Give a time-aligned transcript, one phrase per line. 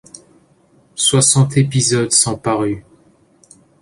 [0.95, 2.81] Soixante épisodes sont parus.